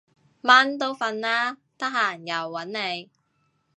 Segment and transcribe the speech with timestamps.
[0.03, 0.05] 蚊
[0.79, 2.65] 都瞓喇，得閒又搵
[2.95, 3.11] 你